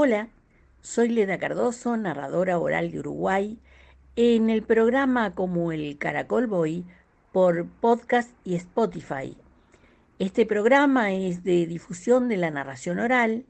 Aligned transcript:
Hola, 0.00 0.28
soy 0.80 1.08
Leda 1.08 1.38
Cardoso, 1.38 1.96
narradora 1.96 2.58
oral 2.60 2.92
de 2.92 3.00
Uruguay, 3.00 3.58
en 4.14 4.48
el 4.48 4.62
programa 4.62 5.34
como 5.34 5.72
el 5.72 5.98
Caracol 5.98 6.46
Boy 6.46 6.86
por 7.32 7.66
podcast 7.66 8.30
y 8.44 8.54
Spotify. 8.54 9.36
Este 10.18 10.46
programa 10.46 11.12
es 11.12 11.44
de 11.44 11.64
difusión 11.68 12.28
de 12.28 12.36
la 12.36 12.50
narración 12.50 12.98
oral 12.98 13.46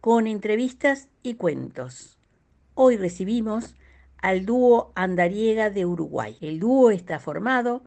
con 0.00 0.26
entrevistas 0.26 1.08
y 1.22 1.34
cuentos. 1.34 2.18
Hoy 2.74 2.96
recibimos 2.96 3.76
al 4.20 4.44
dúo 4.44 4.90
Andariega 4.96 5.70
de 5.70 5.86
Uruguay. 5.86 6.36
El 6.40 6.58
dúo 6.58 6.90
está 6.90 7.20
formado 7.20 7.84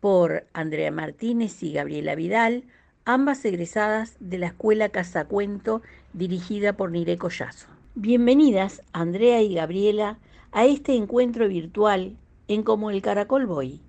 por 0.00 0.46
Andrea 0.54 0.90
Martínez 0.90 1.62
y 1.62 1.74
Gabriela 1.74 2.14
Vidal, 2.14 2.64
ambas 3.04 3.44
egresadas 3.44 4.16
de 4.18 4.38
la 4.38 4.46
Escuela 4.46 4.88
Casacuento 4.88 5.82
dirigida 6.14 6.78
por 6.78 6.90
Nire 6.90 7.18
Collazo. 7.18 7.66
Bienvenidas, 7.94 8.82
Andrea 8.94 9.42
y 9.42 9.56
Gabriela, 9.56 10.18
a 10.52 10.64
este 10.64 10.94
encuentro 10.94 11.48
virtual 11.48 12.16
en 12.48 12.62
Como 12.62 12.90
el 12.90 13.02
Caracol 13.02 13.44
Boy. 13.44 13.82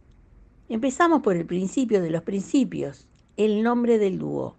Empezamos 0.67 1.21
por 1.21 1.37
el 1.37 1.45
principio 1.45 2.01
de 2.01 2.09
los 2.09 2.23
principios, 2.23 3.07
el 3.37 3.63
nombre 3.63 3.97
del 3.97 4.19
dúo. 4.19 4.55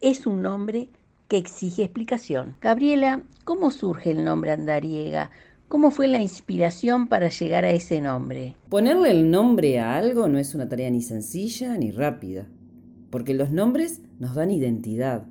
Es 0.00 0.26
un 0.26 0.42
nombre 0.42 0.88
que 1.28 1.36
exige 1.36 1.84
explicación. 1.84 2.56
Gabriela, 2.60 3.22
¿cómo 3.44 3.70
surge 3.70 4.10
el 4.10 4.24
nombre 4.24 4.50
Andariega? 4.50 5.30
¿Cómo 5.68 5.92
fue 5.92 6.08
la 6.08 6.20
inspiración 6.20 7.06
para 7.06 7.28
llegar 7.28 7.64
a 7.64 7.70
ese 7.70 8.00
nombre? 8.00 8.56
Ponerle 8.68 9.12
el 9.12 9.30
nombre 9.30 9.78
a 9.78 9.96
algo 9.96 10.26
no 10.26 10.38
es 10.38 10.54
una 10.54 10.68
tarea 10.68 10.90
ni 10.90 11.02
sencilla 11.02 11.76
ni 11.76 11.92
rápida, 11.92 12.48
porque 13.10 13.34
los 13.34 13.52
nombres 13.52 14.00
nos 14.18 14.34
dan 14.34 14.50
identidad, 14.50 15.26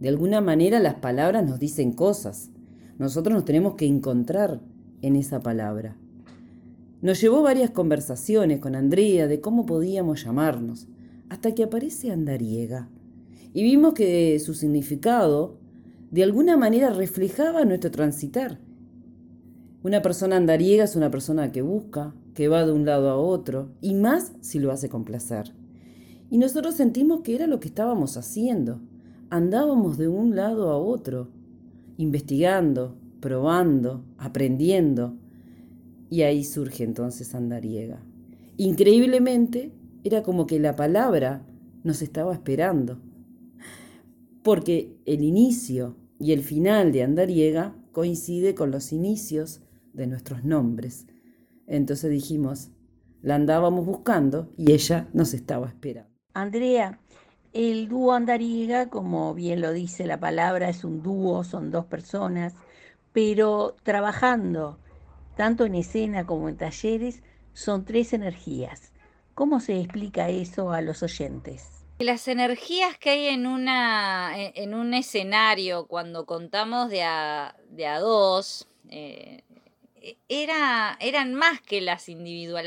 de 0.00 0.08
alguna 0.08 0.40
manera 0.40 0.80
las 0.80 0.94
palabras 0.94 1.44
nos 1.44 1.60
dicen 1.60 1.92
cosas. 1.92 2.50
Nosotros 2.98 3.34
nos 3.34 3.44
tenemos 3.44 3.74
que 3.74 3.86
encontrar 3.86 4.60
en 5.02 5.14
esa 5.14 5.40
palabra. 5.40 5.96
Nos 7.00 7.20
llevó 7.20 7.42
varias 7.42 7.70
conversaciones 7.70 8.58
con 8.58 8.74
Andrea 8.74 9.28
de 9.28 9.40
cómo 9.40 9.66
podíamos 9.66 10.24
llamarnos, 10.24 10.88
hasta 11.28 11.54
que 11.54 11.64
aparece 11.64 12.10
Andariega. 12.10 12.88
Y 13.52 13.62
vimos 13.62 13.94
que 13.94 14.38
su 14.40 14.54
significado 14.54 15.58
de 16.10 16.22
alguna 16.22 16.56
manera 16.56 16.90
reflejaba 16.90 17.64
nuestro 17.64 17.90
transitar. 17.90 18.60
Una 19.82 20.02
persona 20.02 20.36
andariega 20.36 20.84
es 20.84 20.96
una 20.96 21.10
persona 21.10 21.52
que 21.52 21.62
busca, 21.62 22.14
que 22.34 22.48
va 22.48 22.66
de 22.66 22.72
un 22.72 22.84
lado 22.84 23.10
a 23.10 23.16
otro, 23.16 23.70
y 23.80 23.94
más 23.94 24.32
si 24.40 24.58
lo 24.58 24.72
hace 24.72 24.88
con 24.88 25.04
placer. 25.04 25.54
Y 26.30 26.38
nosotros 26.38 26.74
sentimos 26.74 27.20
que 27.20 27.34
era 27.34 27.46
lo 27.46 27.60
que 27.60 27.68
estábamos 27.68 28.16
haciendo 28.16 28.80
andábamos 29.30 29.98
de 29.98 30.08
un 30.08 30.36
lado 30.36 30.70
a 30.70 30.78
otro, 30.78 31.28
investigando, 31.96 32.96
probando, 33.20 34.04
aprendiendo. 34.16 35.16
Y 36.10 36.22
ahí 36.22 36.44
surge 36.44 36.84
entonces 36.84 37.34
Andariega. 37.34 38.00
Increíblemente, 38.56 39.72
era 40.08 40.22
como 40.22 40.46
que 40.46 40.58
la 40.58 40.74
palabra 40.74 41.46
nos 41.84 42.02
estaba 42.02 42.32
esperando. 42.32 43.00
Porque 44.42 44.96
el 45.06 45.22
inicio 45.22 45.96
y 46.18 46.32
el 46.32 46.42
final 46.42 46.92
de 46.92 47.02
Andariega 47.02 47.76
coincide 47.92 48.54
con 48.54 48.70
los 48.70 48.92
inicios 48.92 49.60
de 49.92 50.06
nuestros 50.06 50.44
nombres. 50.44 51.06
Entonces 51.66 52.10
dijimos, 52.10 52.70
la 53.22 53.34
andábamos 53.34 53.84
buscando 53.84 54.52
y 54.56 54.72
ella 54.72 55.08
nos 55.12 55.34
estaba 55.34 55.68
esperando. 55.68 56.10
Andrea, 56.34 57.00
el 57.52 57.88
dúo 57.88 58.12
andariega, 58.12 58.88
como 58.88 59.34
bien 59.34 59.60
lo 59.60 59.72
dice 59.72 60.06
la 60.06 60.20
palabra, 60.20 60.68
es 60.68 60.84
un 60.84 61.02
dúo, 61.02 61.44
son 61.44 61.70
dos 61.70 61.86
personas, 61.86 62.54
pero 63.12 63.74
trabajando 63.82 64.78
tanto 65.36 65.64
en 65.64 65.74
escena 65.74 66.26
como 66.26 66.48
en 66.48 66.56
talleres, 66.56 67.22
son 67.52 67.84
tres 67.84 68.12
energías. 68.12 68.87
¿Cómo 69.38 69.60
se 69.60 69.78
explica 69.78 70.28
eso 70.30 70.72
a 70.72 70.80
los 70.80 71.04
oyentes? 71.04 71.84
Las 72.00 72.26
energías 72.26 72.98
que 72.98 73.10
hay 73.10 73.26
en, 73.28 73.46
un 73.46 74.94
escenario 74.94 75.86
cuando 75.86 76.26
contamos 76.26 76.90
de 76.90 77.04
a, 77.04 77.54
dos, 78.00 78.66
eh, 78.90 79.44
era, 80.28 80.98
eran 81.00 81.34
más 81.34 81.60
que 81.60 81.80
la 81.80 81.98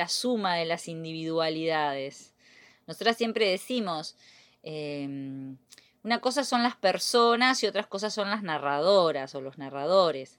suma 0.07 0.55
de 0.55 0.63
las 0.63 0.87
individualidades. 0.87 2.33
Nosotras 2.87 3.17
siempre 3.17 3.49
decimos, 3.49 4.15
Em, 4.63 5.57
una 6.03 6.19
cosa 6.19 6.43
son 6.43 6.63
las 6.63 6.75
personas 6.75 7.63
y 7.63 7.67
otras 7.67 7.87
cosas 7.87 8.13
son 8.13 8.29
las 8.29 8.43
narradoras 8.43 9.33
o 9.35 9.41
los 9.41 9.57
narradores. 9.57 10.37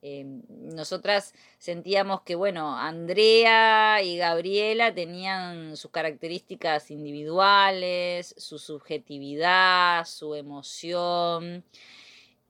Em, 0.00 0.42
nosotras 0.48 1.34
sentíamos 1.58 2.22
que, 2.22 2.36
bueno, 2.36 2.76
Andrea 2.76 4.00
y 4.02 4.16
Gabriela 4.16 4.94
tenían 4.94 5.76
sus 5.76 5.90
características 5.90 6.90
individuales, 6.90 8.34
su 8.38 8.58
subjetividad, 8.58 10.04
su 10.06 10.34
emoción, 10.36 11.64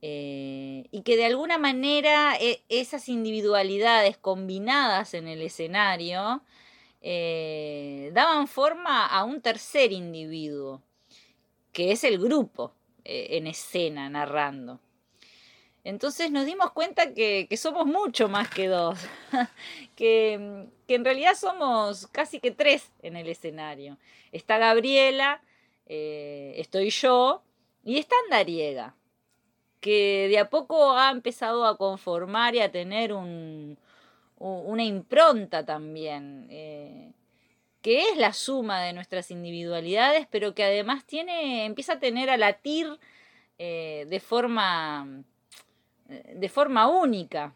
eh, 0.02 0.84
y 0.90 1.02
que 1.02 1.16
de 1.16 1.24
alguna 1.26 1.58
manera 1.58 2.36
e, 2.40 2.62
esas 2.68 3.08
individualidades 3.08 4.16
combinadas 4.16 5.14
en 5.14 5.26
el 5.26 5.42
escenario 5.42 6.42
eh, 7.02 8.10
daban 8.14 8.46
forma 8.46 9.06
a 9.06 9.24
un 9.24 9.40
tercer 9.40 9.92
individuo 9.92 10.82
que 11.72 11.92
es 11.92 12.04
el 12.04 12.18
grupo 12.18 12.72
eh, 13.04 13.28
en 13.38 13.46
escena 13.46 14.08
narrando. 14.10 14.80
Entonces 15.84 16.30
nos 16.30 16.44
dimos 16.44 16.72
cuenta 16.72 17.14
que, 17.14 17.48
somos 17.56 17.86
mucho 17.86 18.28
más 18.28 18.50
que 18.50 18.68
dos, 18.68 18.98
que, 19.96 20.32
en 20.88 21.04
realidad 21.04 21.34
somos 21.34 22.06
casi 22.08 22.40
que 22.40 22.50
tres 22.50 22.92
en 23.02 23.16
el 23.16 23.28
escenario. 23.28 23.96
Está 24.32 24.58
Gabriela, 24.58 25.42
eh, 25.86 26.54
estoy 26.56 26.90
yo 26.90 27.42
y 27.84 27.98
está 27.98 28.14
Andariega, 28.24 28.94
que 29.80 30.28
de 30.28 30.38
a 30.38 30.50
poco 30.50 30.92
ha 30.92 31.10
empezado 31.10 31.64
a 31.64 31.78
conformar 31.78 32.54
y 32.54 32.60
a 32.60 32.70
tener 32.70 33.12
una 33.12 34.84
impronta 34.84 35.64
también. 35.64 36.48
Eh, 36.50 37.12
que 37.82 38.10
es 38.10 38.16
la 38.16 38.32
suma 38.32 38.82
de 38.82 38.92
nuestras 38.92 39.30
individualidades, 39.30 40.26
pero 40.30 40.54
que 40.54 40.64
además 40.64 41.04
tiene, 41.04 41.64
empieza 41.64 41.94
a 41.94 42.00
tener 42.00 42.28
a 42.28 42.36
latir 42.36 42.98
eh, 43.58 44.06
de, 44.08 44.20
forma, 44.20 45.24
de 46.08 46.48
forma 46.48 46.88
única. 46.88 47.54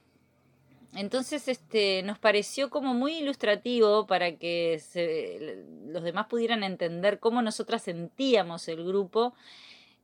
Entonces 0.95 1.49
este, 1.49 2.03
nos 2.03 2.19
pareció 2.19 2.69
como 2.69 2.93
muy 2.93 3.15
ilustrativo 3.15 4.07
para 4.07 4.37
que 4.37 4.81
los 5.87 6.03
demás 6.03 6.27
pudieran 6.27 6.63
entender 6.63 7.19
cómo 7.19 7.41
nosotras 7.41 7.83
sentíamos 7.83 8.69
el 8.69 8.85
grupo, 8.85 9.35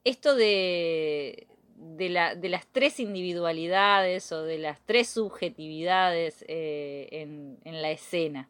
esto 0.05 0.35
de, 0.35 1.47
de, 1.77 2.09
las 2.09 2.67
tres 2.73 3.01
individualidades 3.01 4.33
o 4.33 4.43
de 4.45 4.59
las 4.59 4.81
tres 4.87 5.09
subjetividades 5.09 6.45
eh, 6.49 7.09
en 7.13 7.83
la 7.83 7.91
escena. 7.91 8.49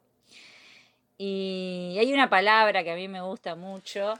Y 1.20 1.96
hay 1.98 2.12
una 2.12 2.30
palabra 2.30 2.84
que 2.84 2.92
a 2.92 2.94
mí 2.94 3.08
me 3.08 3.20
gusta 3.20 3.56
mucho, 3.56 4.14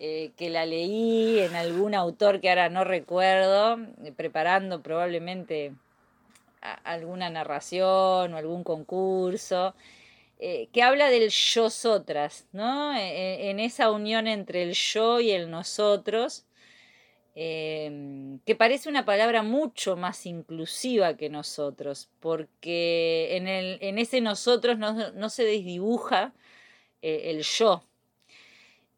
eh, 0.00 0.32
que 0.36 0.50
la 0.50 0.66
leí 0.66 1.40
en 1.40 1.54
algún 1.56 1.94
autor 1.94 2.40
que 2.40 2.48
ahora 2.48 2.68
no 2.68 2.84
recuerdo, 2.84 3.78
eh, 4.04 4.12
preparando 4.16 4.82
probablemente 4.82 5.72
alguna 6.84 7.30
narración 7.30 8.34
o 8.34 8.36
algún 8.36 8.64
concurso, 8.64 9.74
eh, 10.38 10.68
que 10.72 10.82
habla 10.82 11.10
del 11.10 11.30
yo-sotras, 11.30 12.46
¿no? 12.52 12.94
E, 12.96 13.46
e, 13.46 13.50
en 13.50 13.60
esa 13.60 13.90
unión 13.90 14.26
entre 14.26 14.62
el 14.62 14.72
yo 14.74 15.20
y 15.20 15.30
el 15.30 15.50
nosotros, 15.50 16.46
Em, 17.36 18.38
que 18.46 18.54
parece 18.54 18.88
una 18.88 19.04
palabra 19.04 19.42
mucho 19.42 19.96
más 19.96 20.24
inclusiva 20.24 21.16
que 21.16 21.28
nosotros, 21.28 22.08
porque 22.20 23.36
en, 23.36 23.48
el, 23.48 23.78
en 23.80 23.98
ese 23.98 24.20
nosotros 24.20 24.78
no, 24.78 25.30
se 25.30 25.44
desdibuja 25.44 26.32
el 27.02 27.42
yo. 27.42 27.84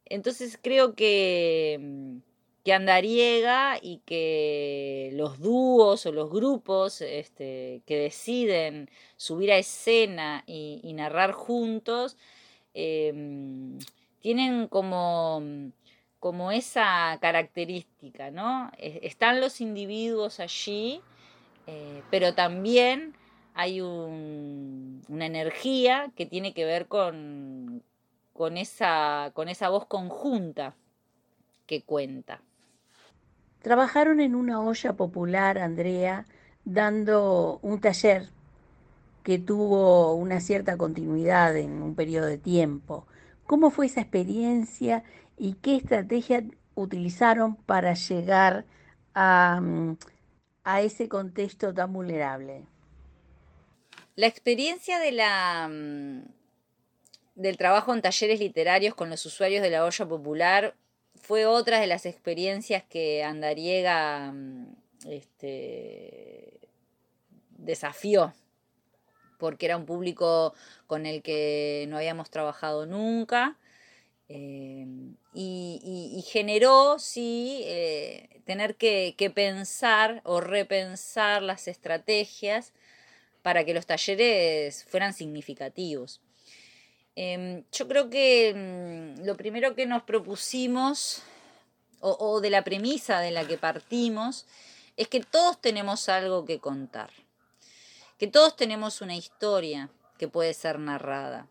Entonces 0.07 0.59
creo 0.61 0.95
que, 0.95 1.79
mm, 1.81 2.19
que 2.65 2.73
andariega 2.73 3.79
y 3.81 3.99
que 4.07 5.11
los 5.15 5.39
dúos 5.41 6.07
o 6.07 6.13
los 6.13 6.31
grupos 6.31 7.01
este, 7.01 7.83
que 7.87 7.97
deciden 7.99 8.91
subir 9.17 9.53
a 9.53 9.59
escena 9.59 10.43
y, 10.47 10.93
narrar 10.95 11.33
juntos, 11.33 12.17
em, 12.75 13.79
tienen 14.21 14.69
como 14.69 15.43
como 16.19 16.51
esa 16.51 17.19
característica, 17.21 18.31
¿no? 18.33 18.73
Están 18.79 19.41
los 19.41 19.61
individuos 19.61 20.41
allí, 20.41 21.01
eh, 21.69 22.03
pero 22.11 22.35
también 22.35 23.15
hay 23.55 23.81
una 23.81 25.27
energía 25.27 26.11
que 26.17 26.27
tiene 26.27 26.53
que 26.53 26.65
ver 26.65 26.89
con, 26.89 27.83
con, 28.37 28.59
esa, 28.59 29.31
con 29.35 29.49
esa 29.49 29.71
voz 29.71 29.87
conjunta 29.87 30.75
que 31.67 31.83
cuenta. 31.83 32.43
Trabajaron 33.63 34.21
en 34.21 34.35
una 34.35 34.61
olla 34.61 34.93
popular, 34.93 35.59
Andrea, 35.59 36.27
dando 36.65 37.59
un 37.63 37.81
taller 37.81 38.29
que 39.23 39.39
tuvo 39.39 40.15
una 40.15 40.41
cierta 40.41 40.77
continuidad 40.77 41.57
en 41.57 41.83
un 41.83 41.95
periodo 41.97 42.27
de 42.27 42.39
tiempo. 42.39 43.07
¿Cómo 43.47 43.71
fue 43.71 43.87
esa 43.87 44.03
experiencia 44.03 45.03
y 45.37 45.55
qué 45.55 45.77
estrategia 45.77 46.45
utilizaron 46.75 47.57
para 47.57 47.95
llegar 47.95 48.67
a, 49.15 49.61
mm, 49.61 49.97
a 50.63 50.81
ese 50.83 51.09
contexto 51.09 51.73
tan 51.75 51.93
vulnerable? 51.93 52.67
La 54.15 54.27
experiencia 54.27 54.99
de 54.99 55.13
la, 55.13 55.69
mm, 55.69 56.36
del 57.37 57.57
trabajo 57.57 57.95
en 57.95 58.03
talleres 58.03 58.41
literarios 58.41 58.95
con 58.95 59.11
los 59.11 59.25
usuarios 59.25 59.63
de 59.63 59.71
la 59.71 59.85
olla 59.85 60.07
popular 60.07 60.75
fue 61.15 61.47
otra 61.47 61.81
de 61.81 61.87
las 61.87 62.07
experiencias 62.07 62.83
que 62.83 63.23
Andariega 63.23 64.33
mm, 64.33 64.67
este, 65.09 66.59
desafió, 67.51 68.35
porque 69.39 69.67
era 69.67 69.77
un 69.77 69.87
público 69.87 70.55
con 70.87 71.07
el 71.07 71.23
que 71.23 71.87
no 71.89 71.97
habíamos 71.97 72.31
trabajado 72.31 72.87
nunca 72.87 73.57
eh, 74.29 74.87
y, 75.35 76.25
generó, 76.27 76.99
sí, 76.99 77.63
eh, 77.65 78.41
tener 78.45 78.77
que, 78.77 79.15
pensar 79.35 80.21
o 80.25 80.41
repensar 80.41 81.43
las 81.43 81.69
estrategias 81.69 82.73
para 83.43 83.65
que 83.65 83.75
los 83.75 83.87
talleres 83.87 84.85
fueran 84.85 85.13
significativos. 85.13 86.21
Em, 87.17 87.65
yo 87.73 87.89
creo 87.89 88.11
que 88.11 88.53
mm, 88.55 89.25
lo 89.25 89.37
primero 89.37 89.75
que 89.75 89.87
nos 89.87 90.03
propusimos, 90.03 91.23
o 92.01 92.41
de 92.41 92.51
la 92.51 92.63
premisa 92.63 93.21
de 93.21 93.33
la 93.33 93.47
que 93.47 93.59
partimos, 93.59 94.47
es 94.97 95.09
que 95.09 95.21
todos 95.21 95.61
tenemos 95.61 96.09
algo 96.09 96.45
que 96.45 96.61
contar, 96.61 97.11
que 98.19 98.27
todos 98.27 98.57
tenemos 98.57 99.01
una 99.01 99.17
historia 99.17 99.91
que 100.19 100.29
puede 100.29 100.55
ser 100.55 100.79
narrada. 100.79 101.49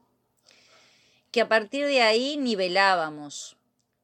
Que 1.31 1.41
a 1.41 1.47
partir 1.47 1.85
de 1.85 2.01
ahí 2.01 2.37
nivelábamos, 2.37 3.57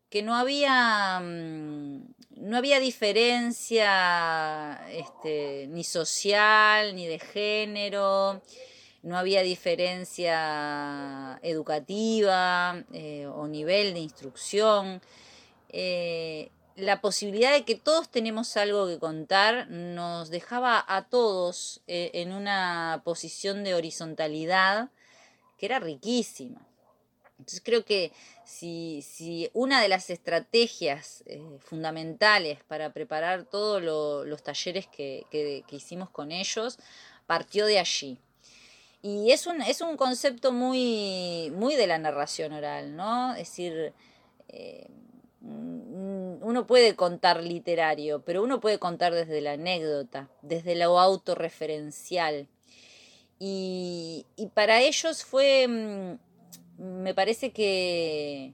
que 0.10 0.22
no 0.22 0.36
había, 0.36 1.20
mm, 1.24 2.14
no 2.32 2.58
había 2.58 2.80
diferencia 2.80 4.82
este, 4.90 5.68
ni 5.70 5.84
social, 5.84 6.96
ni 6.96 7.08
de 7.08 7.20
género, 7.20 8.42
no 9.04 9.18
había 9.18 9.42
diferencia 9.42 11.40
educativa 11.42 12.84
eh, 12.94 13.26
o 13.28 13.48
nivel 13.48 13.94
de 13.94 14.00
instrucción. 14.00 15.02
Eh, 15.70 16.52
la 16.76 17.02
posibilidad 17.02 17.52
de 17.52 17.64
que 17.64 17.76
todos 17.76 18.10
tenemos 18.10 18.56
algo 18.58 18.88
que 18.88 19.00
contar 19.00 19.70
nos 19.70 20.30
dejaba 20.30 20.84
a 20.88 21.08
todos 21.10 21.82
eh, 21.88 22.12
en 22.14 22.32
una 22.34 23.02
posición 23.04 23.64
de 23.64 23.76
horizontalidad 23.76 24.90
que 25.58 25.66
era 25.66 25.80
riquísima. 25.80 26.66
Entonces 27.40 27.62
creo 27.64 27.84
que 27.84 28.12
si, 28.46 29.50
una 29.54 29.82
de 29.82 29.90
las 29.90 30.12
estrategias 30.12 31.24
fundamentales 31.60 32.64
para 32.66 32.94
preparar 32.94 33.46
todos 33.46 33.82
los 33.82 34.44
talleres 34.44 34.86
que, 34.86 35.26
hicimos 35.72 36.12
con 36.12 36.32
ellos 36.32 36.78
partió 37.26 37.66
de 37.66 37.80
allí. 37.80 38.20
Y 39.02 39.32
es 39.32 39.48
un, 39.48 39.62
es 39.62 39.82
un 39.82 39.98
concepto 39.98 40.52
muy, 40.52 41.52
muy 41.56 41.76
de 41.76 41.88
la 41.88 41.98
narración 41.98 42.54
oral, 42.54 42.96
¿no? 42.96 43.32
Es 43.34 43.50
decir, 43.50 43.94
eh, 44.50 44.88
uno 45.42 46.68
puede 46.68 46.96
contar 46.96 47.44
literario, 47.44 48.24
pero 48.24 48.44
uno 48.44 48.60
puede 48.60 48.78
contar 48.78 49.14
desde 49.14 49.42
la 49.42 49.54
anécdota, 49.54 50.30
desde 50.44 50.76
lo 50.76 51.00
autorreferencial. 51.00 52.48
Y, 53.40 54.28
y 54.36 54.48
para 54.48 54.82
ellos 54.82 55.24
fue 55.24 55.68
mm, 55.68 56.20
me 56.82 57.14
parece 57.14 57.52
que, 57.52 58.54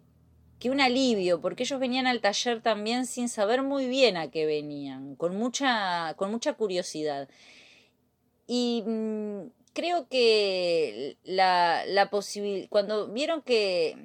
que 0.59 0.69
un 0.69 0.81
alivio, 0.81 1.39
porque 1.39 1.63
ellos 1.63 1.79
venían 1.79 2.07
al 2.07 2.19
taller 2.19 2.61
también 2.61 3.05
sin 3.05 3.29
saber 3.29 3.63
muy 3.63 3.87
bien 3.87 4.17
a 4.17 4.29
qué 4.29 4.45
venían, 4.45 5.15
con 5.15 5.37
mucha, 5.37 6.13
con 6.17 6.29
mucha 6.31 6.53
curiosidad. 6.53 7.29
Y 8.47 8.83
mm, 8.85 9.41
creo 9.77 10.07
que 10.09 11.17
la, 11.23 12.07
posibilidad, 12.09 12.67
cuando 12.67 13.09
vieron 13.09 13.43
que, 13.43 13.95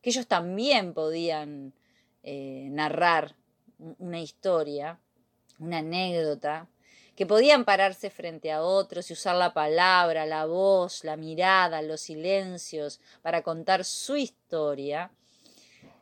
que, 0.00 0.08
ellos 0.08 0.26
también 0.26 0.94
podían 0.94 1.74
eh, 2.22 2.68
narrar 2.70 3.34
una 3.98 4.22
historia, 4.22 4.98
una 5.58 5.78
anécdota, 5.78 6.66
que 7.14 7.26
podían 7.26 7.66
pararse 7.66 8.08
frente 8.08 8.52
a 8.52 8.62
otros 8.62 9.10
y 9.10 9.12
usar 9.12 9.36
la 9.36 9.52
palabra, 9.52 10.24
la 10.24 10.46
voz, 10.46 11.04
la 11.04 11.18
mirada, 11.18 11.82
los 11.82 12.00
silencios 12.00 12.98
para 13.20 13.42
contar 13.42 13.84
su 13.84 14.16
historia, 14.16 15.10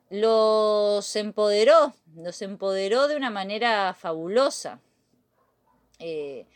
los 0.08 1.16
empoderó, 1.16 1.94
los 2.14 2.42
empoderó 2.42 3.08
de 3.08 3.16
una 3.16 3.30
manera 3.30 3.92
fabulosa. 3.92 4.78
Eh, 5.98 6.46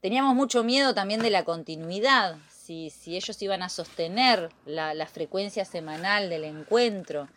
teníamos 0.00 0.34
mucho 0.34 0.64
miedo 0.64 0.94
también 0.94 1.20
de 1.20 1.30
la 1.30 1.44
continuidad, 1.44 2.36
si, 2.48 2.90
ellos 3.06 3.42
iban 3.42 3.62
a 3.62 3.68
sostener 3.68 4.50
la 4.64 5.06
frecuencia 5.06 5.64
semanal 5.64 6.30
del 6.30 6.44
encuentro 6.44 7.28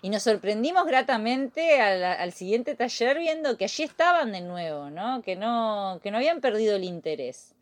y 0.00 0.10
nos 0.10 0.22
sorprendimos 0.22 0.86
gratamente 0.86 1.80
al, 1.80 2.32
siguiente 2.32 2.74
taller 2.76 3.18
viendo 3.18 3.56
que 3.56 3.64
allí 3.64 3.82
estaban 3.82 4.32
de 4.32 4.40
nuevo, 4.40 4.90
¿no? 4.90 5.22
Que, 5.22 5.34
¿no? 5.34 5.98
que 6.02 6.10
no 6.10 6.18
habían 6.18 6.40
perdido 6.40 6.76
el 6.76 6.84
interés. 6.84 7.54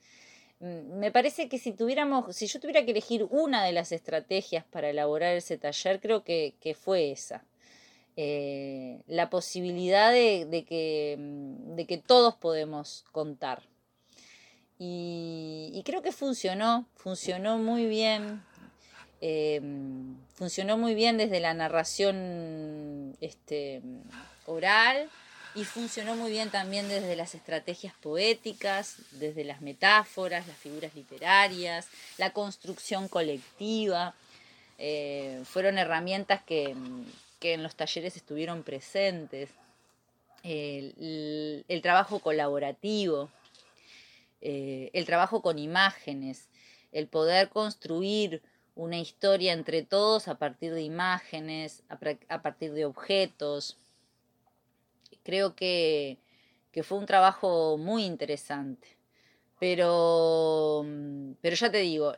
Mm, 0.61 0.99
me 0.99 1.11
parece 1.11 1.49
que 1.49 1.59
si 1.59 1.73
tuviéramos, 1.73 2.37
si 2.37 2.47
yo 2.47 2.61
tuviera 2.61 2.85
que 2.85 2.91
elegir 2.91 3.27
una 3.31 3.65
de 3.65 3.73
las 3.73 3.91
estrategias 3.93 4.65
para 4.65 4.91
elaborar 4.91 5.35
ese 5.35 5.57
taller, 5.57 6.01
creo 6.01 6.25
que, 6.25 6.77
fue 6.79 7.11
esa. 7.11 7.43
Eh, 8.17 9.03
la 9.07 9.31
posibilidad 9.31 10.13
de, 10.13 10.65
que, 10.69 11.17
mm, 11.19 11.77
de 11.77 11.87
que 11.87 11.99
todos 11.99 12.35
podemos 12.35 13.05
contar. 13.13 13.63
Y, 14.79 15.83
creo 15.85 16.03
que 16.03 16.13
funcionó, 16.13 16.87
funcionó 16.97 17.59
muy 17.59 17.87
bien. 17.87 18.43
Em, 19.21 20.17
funcionó 20.35 20.77
muy 20.77 20.95
bien 20.95 21.17
desde 21.17 21.41
la 21.41 21.55
narración 21.55 23.17
este, 23.21 23.81
oral 24.45 25.09
y 25.57 25.65
funcionó 25.65 26.15
muy 26.17 26.31
bien 26.31 26.51
también 26.51 26.87
desde 26.87 27.17
las 27.17 27.35
estrategias 27.35 27.95
poéticas, 27.95 28.97
desde 29.13 29.43
las 29.43 29.63
metáforas, 29.63 30.47
las 30.47 30.57
figuras 30.59 30.95
literarias, 30.95 31.89
la 32.19 32.31
construcción 32.35 33.09
colectiva. 33.09 34.15
Eh, 34.79 35.43
fueron 35.47 35.79
herramientas 35.79 36.43
que, 36.43 36.77
en 37.41 37.63
los 37.63 37.75
talleres 37.75 38.17
estuvieron 38.17 38.65
presentes. 38.65 39.49
El, 40.43 41.65
trabajo 41.83 42.19
colaborativo, 42.19 43.31
eh, 44.41 44.91
el 44.93 45.07
trabajo 45.07 45.43
con 45.43 45.59
imágenes, 45.59 46.49
el 46.93 47.09
poder 47.09 47.49
construir 47.49 48.43
una 48.75 48.99
historia 48.99 49.53
entre 49.53 49.83
todos 49.83 50.29
a 50.29 50.39
partir 50.39 50.73
de 50.75 50.83
imágenes, 50.83 51.83
a, 51.89 52.43
partir 52.43 52.73
de 52.73 52.85
objetos. 52.85 53.79
Creo 55.25 55.57
que, 55.57 56.19
fue 56.85 56.99
un 56.99 57.07
trabajo 57.07 57.79
muy 57.79 58.05
interesante. 58.05 58.87
Pero, 59.59 60.85
pero 61.41 61.57
ya 61.57 61.71
te 61.71 61.79
digo, 61.79 62.15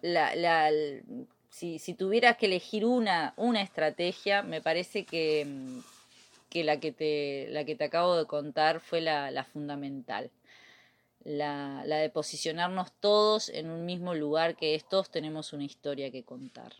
si, 1.50 1.78
si, 1.78 1.94
tuvieras 1.94 2.36
que 2.36 2.46
elegir 2.46 2.84
una, 2.84 3.34
una 3.36 3.62
estrategia, 3.62 4.42
me 4.42 4.60
parece 4.60 5.04
que, 5.04 5.46
que, 6.50 6.64
la, 6.64 6.80
que 6.80 6.90
te, 6.90 7.46
la 7.50 7.64
que 7.64 7.76
te 7.76 7.84
acabo 7.84 8.16
de 8.16 8.26
contar 8.26 8.80
fue 8.80 9.00
la, 9.00 9.30
la 9.30 9.44
fundamental 9.44 10.32
la, 11.28 11.84
de 11.84 12.08
posicionarnos 12.10 12.92
todos 13.00 13.50
en 13.50 13.70
un 13.70 13.84
mismo 13.84 14.14
lugar 14.14 14.56
que 14.56 14.74
es 14.74 14.88
todos 14.88 15.10
tenemos 15.10 15.52
una 15.52 15.64
historia 15.64 16.10
que 16.10 16.24
contar. 16.24 16.72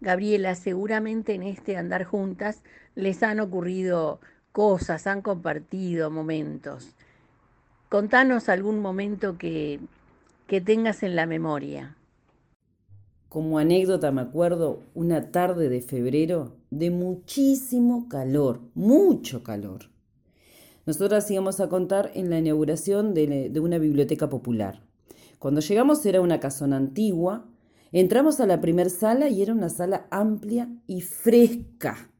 Gabriela, 0.00 0.54
seguramente 0.54 1.34
en 1.34 1.42
este 1.42 1.76
andar 1.76 2.04
juntas 2.04 2.62
les 2.94 3.22
han 3.22 3.40
ocurrido 3.40 4.20
cosas, 4.52 5.06
han 5.06 5.22
compartido 5.22 6.10
momentos. 6.10 6.94
Contanos 7.88 8.48
algún 8.48 8.78
momento 8.78 9.38
que, 9.38 9.80
que 10.46 10.60
tengas 10.60 11.02
en 11.02 11.16
la 11.16 11.26
memoria. 11.26 11.96
Como 13.28 13.58
anécdota 13.58 14.12
me 14.12 14.22
acuerdo 14.22 14.82
una 14.94 15.32
tarde 15.32 15.68
de 15.68 15.82
febrero 15.82 16.56
de 16.70 16.90
muchísimo 16.90 18.08
calor, 18.08 18.60
mucho 18.74 19.42
calor. 19.42 19.95
Nosotras 20.86 21.28
íbamos 21.32 21.58
a 21.58 21.68
contar 21.68 22.12
en 22.14 22.30
la 22.30 22.38
inauguración 22.38 23.12
de, 23.12 23.52
una 23.60 23.78
biblioteca 23.78 24.28
popular. 24.28 24.84
Cuando 25.40 25.60
llegamos 25.60 26.06
era 26.06 26.20
una 26.20 26.38
casona 26.38 26.76
antigua, 26.76 27.44
entramos 27.90 28.38
a 28.38 28.46
la 28.46 28.60
primer 28.60 28.90
sala 28.90 29.28
y 29.28 29.42
era 29.42 29.52
una 29.52 29.68
sala 29.68 30.06
amplia 30.12 30.68
y 30.86 31.00
fresca. 31.00 32.12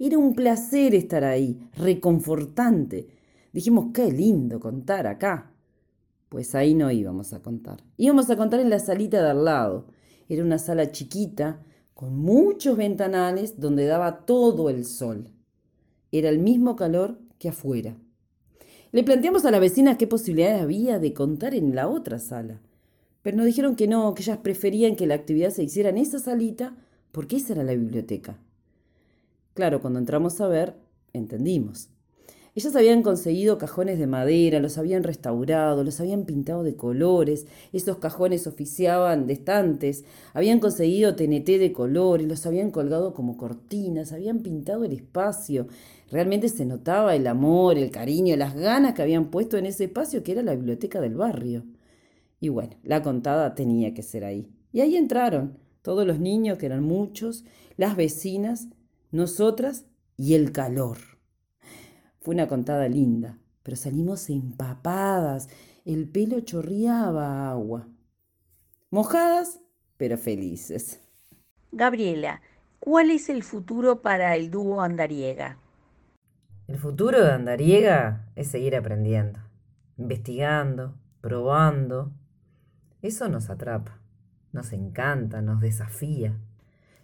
Era 0.00 0.18
un 0.18 0.34
placer 0.34 0.96
estar 0.96 1.22
ahí, 1.22 1.70
reconfortante. 1.76 3.06
Dijimos, 3.52 3.90
qué 3.94 4.10
lindo 4.10 4.58
contar 4.58 5.06
acá. 5.06 5.52
Pues 6.28 6.56
ahí 6.56 6.74
no 6.74 6.90
íbamos 6.90 7.32
a 7.32 7.40
contar. 7.40 7.84
Íbamos 7.96 8.28
a 8.30 8.36
contar 8.36 8.58
en 8.58 8.70
la 8.70 8.80
salita 8.80 9.22
de 9.22 9.30
al 9.30 9.44
lado. 9.44 9.86
Era 10.28 10.42
una 10.42 10.58
sala 10.58 10.90
chiquita, 10.90 11.62
con 11.94 12.18
muchos 12.18 12.76
ventanales 12.76 13.60
donde 13.60 13.86
daba 13.86 14.26
todo 14.26 14.70
el 14.70 14.84
sol. 14.84 15.30
Era 16.10 16.28
el 16.30 16.40
mismo 16.40 16.74
calor 16.74 17.18
que 17.38 17.50
afuera. 17.50 17.96
Le 18.90 19.04
planteamos 19.04 19.44
a 19.44 19.50
la 19.50 19.58
vecina 19.58 19.98
qué 19.98 20.06
posibilidades 20.06 20.62
había 20.62 20.98
de 20.98 21.12
contar 21.12 21.54
en 21.54 21.74
la 21.74 21.88
otra 21.88 22.18
sala. 22.18 22.60
Pero 23.22 23.36
nos 23.36 23.46
dijeron 23.46 23.76
que 23.76 23.86
no, 23.86 24.14
que 24.14 24.22
ellas 24.22 24.38
preferían 24.38 24.96
que 24.96 25.06
la 25.06 25.14
actividad 25.14 25.50
se 25.50 25.62
hiciera 25.62 25.90
en 25.90 25.98
esa 25.98 26.18
salita 26.18 26.76
porque 27.12 27.36
esa 27.36 27.52
era 27.52 27.64
la 27.64 27.72
biblioteca. 27.72 28.38
Claro, 29.52 29.82
cuando 29.82 29.98
entramos 29.98 30.40
a 30.40 30.48
ver, 30.48 30.76
entendimos. 31.12 31.90
Ellas 32.58 32.74
habían 32.74 33.04
conseguido 33.04 33.56
cajones 33.56 34.00
de 34.00 34.08
madera, 34.08 34.58
los 34.58 34.78
habían 34.78 35.04
restaurado, 35.04 35.84
los 35.84 36.00
habían 36.00 36.24
pintado 36.24 36.64
de 36.64 36.74
colores, 36.74 37.46
esos 37.72 37.98
cajones 37.98 38.48
oficiaban 38.48 39.28
de 39.28 39.34
estantes, 39.34 40.04
habían 40.34 40.58
conseguido 40.58 41.14
TNT 41.14 41.46
de 41.60 41.72
colores, 41.72 42.26
los 42.26 42.44
habían 42.46 42.72
colgado 42.72 43.14
como 43.14 43.36
cortinas, 43.36 44.12
habían 44.12 44.40
pintado 44.40 44.82
el 44.82 44.90
espacio. 44.90 45.68
Realmente 46.10 46.48
se 46.48 46.66
notaba 46.66 47.14
el 47.14 47.28
amor, 47.28 47.78
el 47.78 47.92
cariño, 47.92 48.34
las 48.34 48.56
ganas 48.56 48.94
que 48.94 49.02
habían 49.02 49.30
puesto 49.30 49.56
en 49.56 49.66
ese 49.66 49.84
espacio 49.84 50.24
que 50.24 50.32
era 50.32 50.42
la 50.42 50.56
biblioteca 50.56 51.00
del 51.00 51.14
barrio. 51.14 51.64
Y 52.40 52.48
bueno, 52.48 52.74
la 52.82 53.04
contada 53.04 53.54
tenía 53.54 53.94
que 53.94 54.02
ser 54.02 54.24
ahí. 54.24 54.50
Y 54.72 54.80
ahí 54.80 54.96
entraron 54.96 55.58
todos 55.80 56.04
los 56.04 56.18
niños, 56.18 56.58
que 56.58 56.66
eran 56.66 56.82
muchos, 56.82 57.44
las 57.76 57.94
vecinas, 57.94 58.66
nosotras 59.12 59.84
y 60.16 60.34
el 60.34 60.50
calor. 60.50 61.17
Fue 62.28 62.34
una 62.34 62.46
contada 62.46 62.86
linda, 62.90 63.38
pero 63.62 63.74
salimos 63.74 64.28
empapadas, 64.28 65.48
el 65.86 66.10
pelo 66.10 66.40
chorreaba 66.40 67.48
agua. 67.48 67.88
Mojadas, 68.90 69.60
pero 69.96 70.18
felices. 70.18 71.00
Gabriela, 71.72 72.42
¿cuál 72.80 73.10
es 73.12 73.30
el 73.30 73.42
futuro 73.42 74.02
para 74.02 74.36
el 74.36 74.50
dúo 74.50 74.82
Andariega? 74.82 75.56
El 76.66 76.76
futuro 76.76 77.24
de 77.24 77.32
Andariega 77.32 78.26
es 78.36 78.48
seguir 78.48 78.76
aprendiendo, 78.76 79.40
investigando, 79.96 80.98
probando. 81.22 82.12
Eso 83.00 83.30
nos 83.30 83.48
atrapa, 83.48 84.02
nos 84.52 84.74
encanta, 84.74 85.40
nos 85.40 85.62
desafía. 85.62 86.36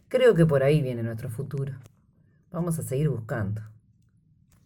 Creo 0.08 0.34
que 0.34 0.44
por 0.44 0.62
ahí 0.62 0.82
viene 0.82 1.02
nuestro 1.02 1.30
futuro. 1.30 1.72
Vamos 2.50 2.78
a 2.78 2.82
seguir 2.82 3.08
buscando. 3.08 3.62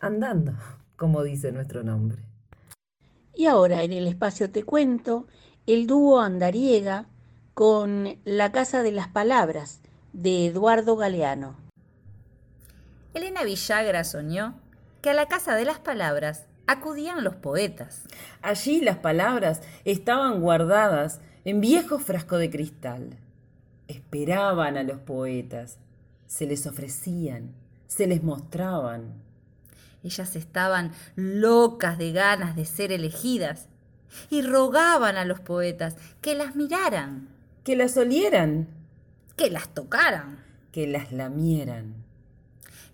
Andando, 0.00 0.52
como 0.96 1.22
dice 1.22 1.52
nuestro 1.52 1.82
nombre. 1.82 2.22
Y 3.34 3.46
ahora 3.46 3.82
en 3.82 3.92
el 3.92 4.06
espacio 4.06 4.50
Te 4.50 4.62
Cuento, 4.62 5.26
el 5.66 5.86
dúo 5.86 6.20
Andariega 6.20 7.06
con 7.54 8.18
La 8.24 8.52
Casa 8.52 8.82
de 8.82 8.92
las 8.92 9.08
Palabras 9.08 9.80
de 10.12 10.46
Eduardo 10.46 10.96
Galeano. 10.96 11.56
Elena 13.14 13.42
Villagra 13.42 14.04
soñó 14.04 14.54
que 15.02 15.10
a 15.10 15.14
la 15.14 15.26
Casa 15.26 15.56
de 15.56 15.64
las 15.64 15.78
Palabras 15.78 16.46
acudían 16.68 17.24
los 17.24 17.34
poetas. 17.34 18.04
Allí 18.42 18.80
las 18.80 18.98
palabras 18.98 19.62
estaban 19.84 20.40
guardadas 20.40 21.20
en 21.44 21.60
viejo 21.60 21.98
frasco 21.98 22.36
de 22.36 22.50
cristal. 22.50 23.16
Esperaban 23.88 24.76
a 24.76 24.82
los 24.82 24.98
poetas, 24.98 25.78
se 26.26 26.46
les 26.46 26.66
ofrecían, 26.66 27.54
se 27.86 28.06
les 28.06 28.22
mostraban. 28.22 29.27
Ellas 30.02 30.36
estaban 30.36 30.92
locas 31.16 31.98
de 31.98 32.12
ganas 32.12 32.56
de 32.56 32.64
ser 32.64 32.92
elegidas 32.92 33.68
y 34.30 34.42
rogaban 34.42 35.16
a 35.16 35.24
los 35.24 35.40
poetas 35.40 35.96
que 36.20 36.34
las 36.34 36.56
miraran, 36.56 37.28
que 37.64 37.76
las 37.76 37.96
olieran, 37.96 38.68
que 39.36 39.50
las 39.50 39.74
tocaran, 39.74 40.44
que 40.72 40.86
las 40.86 41.12
lamieran. 41.12 41.94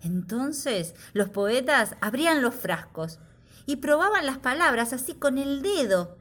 Entonces 0.03 0.95
los 1.13 1.29
poetas 1.29 1.95
abrían 2.01 2.41
los 2.41 2.55
frascos 2.55 3.19
y 3.65 3.77
probaban 3.77 4.25
las 4.25 4.37
palabras 4.37 4.93
así 4.93 5.13
con 5.13 5.37
el 5.37 5.61
dedo. 5.61 6.17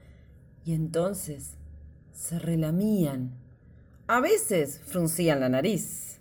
Y 0.64 0.74
entonces 0.74 1.56
se 2.12 2.38
relamían. 2.38 3.34
A 4.06 4.20
veces 4.20 4.80
fruncían 4.84 5.40
la 5.40 5.48
nariz 5.48 6.14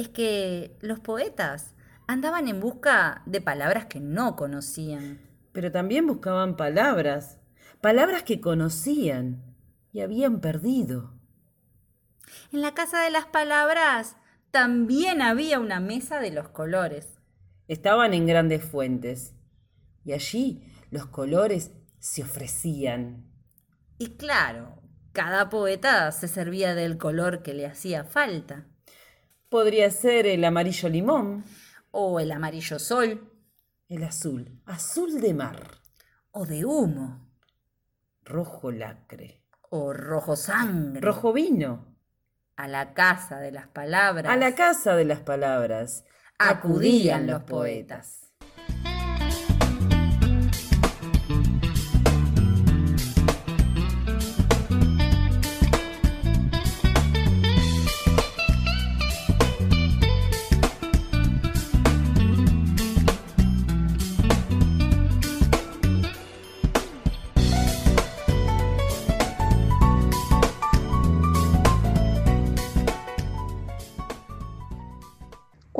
es 0.00 0.08
que 0.08 0.74
los 0.80 0.98
poetas 0.98 1.74
andaban 2.10 2.48
en 2.48 2.58
busca 2.58 3.22
de 3.24 3.40
palabras 3.40 3.86
que 3.86 4.00
no 4.00 4.34
conocían. 4.34 5.20
Pero 5.52 5.70
también 5.70 6.08
buscaban 6.08 6.56
palabras, 6.56 7.38
palabras 7.80 8.24
que 8.24 8.40
conocían 8.40 9.54
y 9.92 10.00
habían 10.00 10.40
perdido. 10.40 11.14
En 12.52 12.62
la 12.62 12.74
casa 12.74 13.00
de 13.02 13.10
las 13.10 13.26
palabras 13.26 14.16
también 14.50 15.22
había 15.22 15.60
una 15.60 15.78
mesa 15.78 16.18
de 16.18 16.32
los 16.32 16.48
colores. 16.48 17.20
Estaban 17.68 18.12
en 18.12 18.26
grandes 18.26 18.64
fuentes 18.64 19.34
y 20.04 20.12
allí 20.12 20.64
los 20.90 21.06
colores 21.06 21.70
se 22.00 22.24
ofrecían. 22.24 23.30
Y 23.98 24.16
claro, 24.16 24.82
cada 25.12 25.48
poeta 25.48 26.10
se 26.10 26.26
servía 26.26 26.74
del 26.74 26.98
color 26.98 27.44
que 27.44 27.54
le 27.54 27.66
hacía 27.66 28.02
falta. 28.02 28.66
Podría 29.48 29.92
ser 29.92 30.26
el 30.26 30.44
amarillo 30.44 30.88
limón. 30.88 31.44
O 31.90 32.20
el 32.20 32.32
amarillo 32.32 32.78
sol. 32.78 33.32
El 33.88 34.04
azul. 34.04 34.60
Azul 34.66 35.20
de 35.20 35.34
mar. 35.34 35.80
O 36.30 36.46
de 36.46 36.64
humo. 36.64 37.30
Rojo 38.22 38.70
lacre. 38.70 39.42
O 39.70 39.92
rojo 39.92 40.36
sangre. 40.36 41.00
Rojo 41.00 41.32
vino. 41.32 41.96
A 42.56 42.68
la 42.68 42.94
casa 42.94 43.40
de 43.40 43.52
las 43.52 43.68
palabras. 43.68 44.32
A 44.32 44.36
la 44.36 44.54
casa 44.54 44.94
de 44.94 45.04
las 45.04 45.20
palabras. 45.20 46.04
Acudían 46.38 47.26
los 47.26 47.42
poetas. 47.42 48.29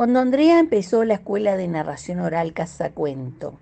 Cuando 0.00 0.20
Andrea 0.20 0.58
empezó 0.60 1.04
la 1.04 1.12
escuela 1.12 1.58
de 1.58 1.68
narración 1.68 2.20
oral 2.20 2.54
Casacuento, 2.54 3.60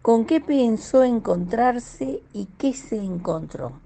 ¿con 0.00 0.24
qué 0.24 0.40
pensó 0.40 1.04
encontrarse 1.04 2.22
y 2.32 2.46
qué 2.56 2.72
se 2.72 2.96
encontró? 2.96 3.78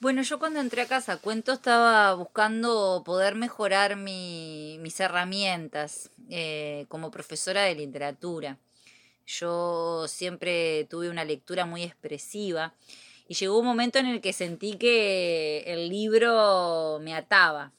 Bueno, 0.00 0.20
yo 0.20 0.38
cuando 0.38 0.60
entré 0.60 0.82
a 0.82 0.86
Casacuento 0.86 1.54
estaba 1.54 2.12
buscando 2.12 3.02
poder 3.06 3.36
mejorar 3.36 3.96
mis 3.96 5.00
herramientas 5.00 6.10
eh, 6.28 6.84
como 6.90 7.10
profesora 7.10 7.62
de 7.62 7.74
literatura. 7.74 8.58
Yo 9.24 10.06
siempre 10.08 10.84
tuve 10.90 11.08
una 11.08 11.24
lectura 11.24 11.64
muy 11.64 11.84
expresiva 11.84 12.74
y 13.26 13.32
llegó 13.32 13.60
un 13.60 13.64
momento 13.64 13.98
en 13.98 14.08
el 14.08 14.20
que 14.20 14.34
sentí 14.34 14.76
que 14.76 15.64
el 15.68 15.88
libro 15.88 16.98
me 17.00 17.14
ataba, 17.14 17.72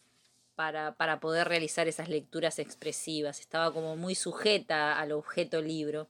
para, 0.57 1.19
poder 1.19 1.47
realizar 1.47 1.87
esas 1.87 2.09
lecturas 2.09 2.57
expresivas. 2.57 3.39
Estaba 3.39 3.71
como 3.71 3.95
muy 3.95 4.15
sujeta 4.15 4.99
al 4.99 5.11
objeto 5.11 5.61
libro 5.61 6.07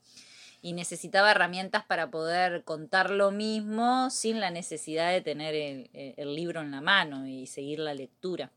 y 0.62 0.72
necesitaba 0.72 1.30
herramientas 1.30 1.84
para 1.84 2.10
poder 2.10 2.64
contar 2.64 3.10
lo 3.10 3.30
mismo 3.30 4.08
sin 4.08 4.40
la 4.40 4.50
necesidad 4.50 5.12
de 5.12 5.20
tener 5.20 5.54
el, 5.92 6.34
libro 6.34 6.62
en 6.62 6.70
la 6.70 6.80
mano 6.80 7.28
y 7.28 7.46
seguir 7.46 7.78
la 7.78 7.92
lectura. 7.92 8.50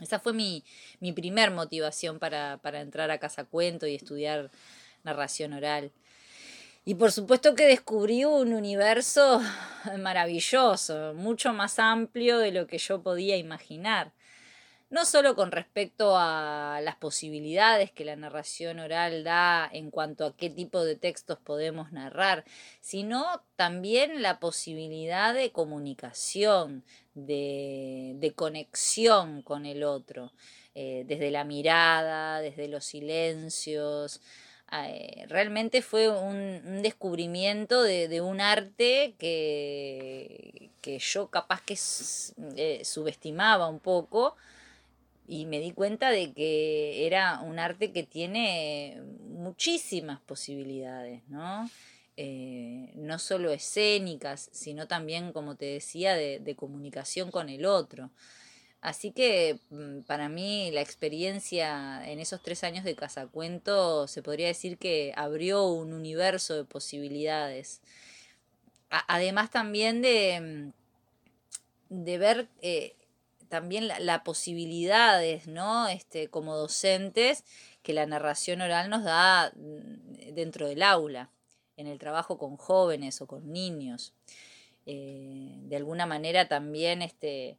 Esa 0.00 0.20
fue 0.20 0.32
mi, 0.32 0.62
mi 1.00 1.12
primer 1.12 1.50
motivación 1.50 2.20
para, 2.20 2.58
para, 2.58 2.80
entrar 2.80 3.10
a 3.10 3.18
Casa 3.18 3.44
Cuento 3.44 3.88
y 3.88 3.96
estudiar 3.96 4.52
narración 5.02 5.52
oral. 5.52 5.90
Y 6.84 6.94
por 6.94 7.10
supuesto 7.10 7.56
que 7.56 7.66
descubrí 7.66 8.24
un 8.24 8.52
universo 8.52 9.42
maravilloso, 9.98 11.12
mucho 11.14 11.52
más 11.52 11.80
amplio 11.80 12.38
de 12.38 12.52
lo 12.52 12.68
que 12.68 12.78
yo 12.78 13.02
podía 13.02 13.36
imaginar. 13.36 14.12
No 14.94 15.04
solo 15.04 15.34
con 15.34 15.50
respecto 15.50 16.16
a 16.16 16.78
las 16.80 16.94
posibilidades 16.94 17.90
que 17.90 18.04
la 18.04 18.14
narración 18.14 18.78
oral 18.78 19.24
da 19.24 19.68
en 19.72 19.90
cuanto 19.90 20.24
a 20.24 20.36
qué 20.36 20.50
tipo 20.50 20.84
de 20.84 20.94
textos 20.94 21.36
podemos 21.40 21.90
narrar, 21.90 22.44
sino 22.80 23.42
también 23.56 24.22
la 24.22 24.38
posibilidad 24.38 25.34
de 25.34 25.50
comunicación, 25.50 26.84
de, 27.14 28.32
conexión 28.36 29.42
con 29.42 29.66
el 29.66 29.82
otro, 29.82 30.32
eh, 30.76 31.02
desde 31.08 31.32
la 31.32 31.42
mirada, 31.42 32.40
desde 32.40 32.68
los 32.68 32.84
silencios, 32.84 34.20
eh, 34.70 35.24
realmente 35.26 35.82
fue 35.82 36.08
un, 36.08 36.82
descubrimiento 36.82 37.82
de, 37.82 38.20
un 38.20 38.40
arte 38.40 39.16
que, 39.18 40.70
que 40.80 41.00
yo 41.00 41.30
capaz 41.30 41.62
que 41.62 41.76
eh, 42.56 42.84
subestimaba 42.84 43.66
un 43.66 43.80
poco 43.80 44.36
y 45.26 45.46
me 45.46 45.60
di 45.60 45.72
cuenta 45.72 46.10
de 46.10 46.32
que 46.32 47.06
era 47.06 47.40
un 47.40 47.58
arte 47.58 47.92
que 47.92 48.02
tiene 48.02 49.00
muchísimas 49.20 50.20
posibilidades, 50.20 51.26
¿no? 51.28 51.70
Eh, 52.16 52.92
no 52.94 53.18
solo 53.18 53.50
escénicas, 53.50 54.48
sino 54.52 54.86
también, 54.86 55.32
como 55.32 55.56
te 55.56 55.66
decía, 55.66 56.14
de 56.14 56.54
comunicación 56.56 57.30
con 57.30 57.48
el 57.48 57.66
otro. 57.66 58.10
Así 58.84 59.12
que 59.12 59.60
mm, 59.70 60.00
para 60.02 60.28
mí 60.28 60.70
la 60.70 60.82
experiencia 60.82 62.02
en 62.06 62.20
esos 62.20 62.42
tres 62.42 62.64
años 62.64 62.84
de 62.84 62.94
Casacuento 62.94 64.06
se 64.08 64.22
podría 64.22 64.48
decir 64.48 64.76
que 64.76 65.14
abrió 65.16 65.64
un 65.68 65.94
universo 65.94 66.54
de 66.54 66.64
posibilidades. 66.64 67.80
además 69.08 69.50
también 69.50 70.02
de, 70.02 70.72
mm, 71.90 72.04
de 72.04 72.18
ver 72.18 72.48
eh, 72.62 72.94
también 73.54 73.88
las 73.88 74.00
la 74.00 74.24
posibilidades, 74.24 75.46
¿no? 75.46 75.88
Este, 75.88 76.28
como 76.28 76.56
docentes 76.56 77.44
que 77.82 77.92
la 77.92 78.06
narración 78.06 78.60
oral 78.60 78.90
nos 78.90 79.04
da 79.04 79.52
mm, 79.54 80.34
dentro 80.34 80.68
del 80.68 80.82
aula, 80.82 81.30
en 81.76 81.86
el 81.86 81.98
trabajo 81.98 82.38
con 82.38 82.56
jóvenes 82.56 83.20
o 83.20 83.26
con 83.26 83.52
niños. 83.52 84.12
Eh, 84.86 85.54
de 85.62 85.76
alguna 85.76 86.06
manera 86.06 86.46
también 86.48 87.02
este, 87.02 87.56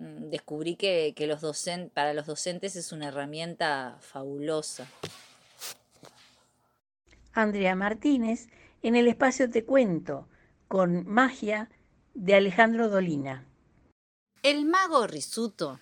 Mm, 0.00 0.30
descubrí 0.30 0.76
que, 0.76 1.14
los 1.26 1.40
para 1.92 2.14
los 2.14 2.26
docentes 2.26 2.74
es 2.74 2.90
una 2.90 3.08
herramienta 3.08 3.98
fabulosa. 4.00 4.86
Andrea 7.34 7.74
Martínez, 7.74 8.48
en 8.82 8.96
el 8.96 9.08
espacio 9.08 9.50
Te 9.50 9.64
Cuento, 9.64 10.26
con 10.68 11.06
Magia 11.06 11.68
de 12.14 12.34
Alejandro 12.34 12.88
Dolina. 12.88 13.44
El 14.42 14.64
mago 14.64 15.06
Risuto 15.06 15.80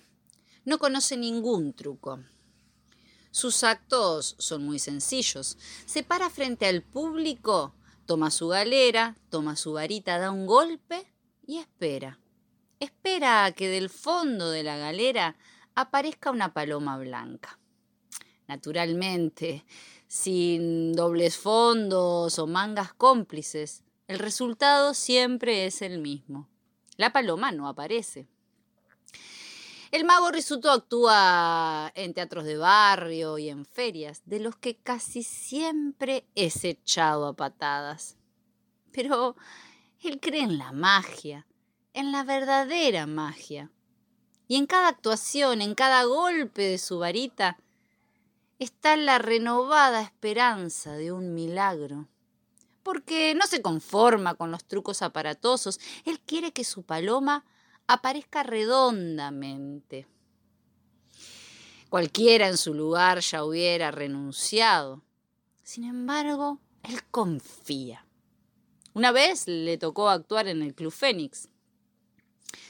no 0.65 0.79
conoce 0.79 1.17
ningún 1.17 1.73
truco. 1.73 2.19
Sus 3.31 3.63
actos 3.63 4.35
son 4.39 4.65
muy 4.65 4.79
sencillos. 4.79 5.57
Se 5.85 6.03
para 6.03 6.29
frente 6.29 6.65
al 6.65 6.81
público, 6.81 7.73
toma 8.05 8.31
su 8.31 8.47
galera, 8.47 9.15
toma 9.29 9.55
su 9.55 9.73
varita, 9.73 10.17
da 10.17 10.31
un 10.31 10.45
golpe 10.45 11.07
y 11.45 11.57
espera 11.57 12.19
espera 12.79 13.45
a 13.45 13.51
que 13.51 13.67
del 13.67 13.89
fondo 13.89 14.49
de 14.49 14.63
la 14.63 14.77
galera 14.77 15.35
aparezca 15.75 16.31
una 16.31 16.53
paloma 16.53 16.97
blanca. 16.97 17.59
Naturalmente, 18.47 19.65
sin 20.07 20.93
dobles 20.93 21.37
fondos 21.37 22.39
o 22.39 22.47
mangas 22.47 22.93
cómplices, 22.93 23.83
el 24.07 24.17
resultado 24.17 24.93
siempre 24.93 25.65
es 25.65 25.81
el 25.81 25.99
mismo. 25.99 26.49
La 26.97 27.13
paloma 27.13 27.51
no 27.51 27.67
aparece. 27.67 28.27
El 29.91 30.05
mago 30.05 30.29
Risuto 30.29 30.69
actúa 30.69 31.91
en 31.95 32.13
teatros 32.13 32.45
de 32.45 32.57
barrio 32.57 33.39
y 33.39 33.49
en 33.49 33.65
ferias, 33.65 34.21
de 34.25 34.39
los 34.39 34.55
que 34.55 34.77
casi 34.77 35.23
siempre 35.23 36.27
es 36.35 36.63
echado 36.63 37.25
a 37.25 37.33
patadas. 37.33 38.15
Pero 38.91 39.35
él 40.03 40.19
cree 40.19 40.43
en 40.43 40.59
la 40.59 40.71
magia, 40.73 41.47
en 41.93 42.11
la 42.11 42.23
verdadera 42.23 43.07
magia. 43.07 43.71
Y 44.47 44.57
en 44.57 44.67
cada 44.67 44.89
actuación, 44.89 45.59
en 45.59 45.73
cada 45.73 46.03
golpe 46.03 46.61
de 46.61 46.77
su 46.77 46.99
varita, 46.99 47.57
está 48.59 48.95
la 48.95 49.17
renovada 49.17 50.03
esperanza 50.03 50.93
de 50.93 51.11
un 51.11 51.33
milagro. 51.33 52.07
Porque 52.83 53.33
no 53.33 53.47
se 53.47 53.63
conforma 53.63 54.35
con 54.35 54.51
los 54.51 54.65
trucos 54.65 55.01
aparatosos, 55.01 55.79
él 56.05 56.19
quiere 56.19 56.53
que 56.53 56.63
su 56.63 56.83
paloma 56.83 57.43
aparezca 57.89 58.43
redondamente. 58.43 60.05
Cualquiera 61.89 62.47
en 62.47 62.55
su 62.55 62.75
lugar 62.75 63.21
ya 63.21 63.43
hubiera 63.43 63.89
renunciado. 63.89 65.03
Sin 65.63 65.85
embargo, 65.85 66.59
él 66.83 67.03
confía. 67.09 68.05
Una 68.93 69.11
vez 69.11 69.47
le 69.47 69.79
tocó 69.79 70.09
actuar 70.09 70.47
en 70.47 70.61
el 70.61 70.75
Club 70.75 70.91
Fénix. 70.91 71.49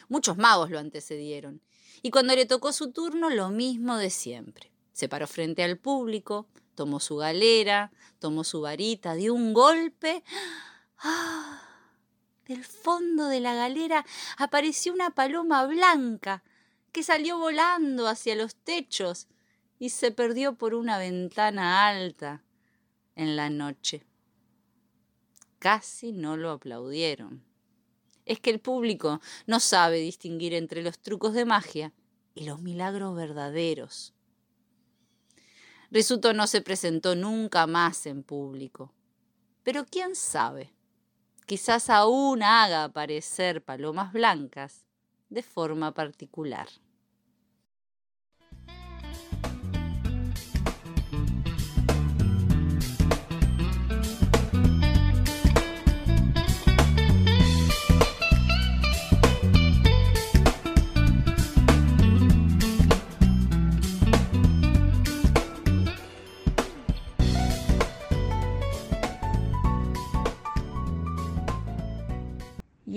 Muchos 0.08 0.38
magos 0.38 0.69
lo 0.69 0.79
antecedieron. 0.79 1.62
Y 2.01 2.12
cuando 2.12 2.34
le 2.34 2.45
tocó 2.45 2.71
su 2.71 2.93
turno, 2.93 3.29
lo 3.29 3.49
mismo 3.49 3.97
de 3.97 4.12
siempre. 4.12 4.71
Se 4.93 5.10
paró 5.10 5.27
frente 5.27 5.63
al 5.63 5.77
público, 5.77 6.47
tomó 6.75 7.01
su 7.01 7.17
galera, 7.17 7.91
tomó 8.19 8.45
su 8.45 8.62
varita, 8.62 9.15
dio 9.15 9.34
un 9.34 9.53
golpe. 9.53 10.23
¡Ah! 10.99 11.68
Del 12.49 12.65
fondo 12.65 13.29
de 13.29 13.39
la 13.39 13.55
galera 13.55 14.05
apareció 14.38 14.91
una 14.91 15.12
paloma 15.12 15.65
blanca 15.65 16.43
que 16.91 17.03
salió 17.03 17.38
volando 17.38 18.07
hacia 18.07 18.35
los 18.35 18.55
techos 18.57 19.29
y 19.79 19.91
se 19.91 20.12
perdió 20.12 20.55
por 20.55 20.73
una 20.73 20.97
ventana 20.97 21.88
alta 21.88 22.43
en 23.15 23.38
la 23.38 23.49
noche. 23.49 24.05
Casi 25.59 26.12
no 26.12 26.35
lo 26.35 26.51
aplaudieron 26.51 27.47
es 28.29 28.39
que 28.39 28.51
el 28.51 28.59
público 28.59 29.19
no 29.47 29.59
sabe 29.59 29.97
distinguir 29.97 30.53
entre 30.53 30.83
los 30.83 30.99
trucos 30.99 31.33
de 31.33 31.45
magia 31.45 31.91
y 32.35 32.45
los 32.45 32.62
milagros 32.62 33.15
verdaderos. 33.15 34.13
Risuto 35.89 36.33
no 36.33 36.45
se 36.45 36.62
presentó 36.62 37.15
nunca 37.15 37.65
más 37.65 38.05
en 38.05 38.21
público. 38.21 38.93
Pero 39.63 39.83
quién 39.83 40.15
sabe, 40.15 40.71
quizás 41.49 41.89
aún 41.89 42.43
haga 42.43 42.83
aparecer 42.83 43.63
palomas 43.63 44.13
blancas 44.13 44.85
de 45.31 45.41
forma 45.41 45.95
particular. 45.95 46.67